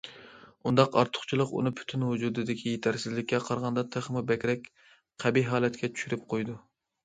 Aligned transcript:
ئۇنداق 0.69 0.95
ئارتۇقچىلىق 1.01 1.53
ئۇنى 1.59 1.73
پۈتۈن 1.81 2.07
ۋۇجۇدىدىكى 2.07 2.73
يېتەرسىزلىككە 2.75 3.43
قارىغاندا 3.51 3.87
تېخىمۇ 3.99 4.27
بەكرەك 4.35 4.67
قەبىھ 5.25 5.49
ھالەتكە 5.55 5.95
چۈشۈرۈپ 5.97 6.29
قويىدۇ. 6.35 6.61